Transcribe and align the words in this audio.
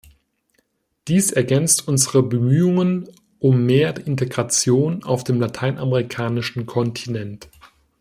Dies 1.07 1.31
ergänzt 1.31 1.87
unsere 1.87 2.23
Bemühungen 2.23 3.07
um 3.37 3.67
mehr 3.67 4.07
Integration 4.07 5.03
auf 5.03 5.23
dem 5.23 5.39
lateinamerikanischen 5.39 6.65
Kontinent. 6.65 7.49